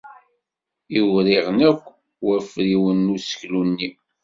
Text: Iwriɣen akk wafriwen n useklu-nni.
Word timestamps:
Iwriɣen 0.99 1.59
akk 1.69 1.83
wafriwen 2.25 2.97
n 3.09 3.13
useklu-nni. 3.15 3.89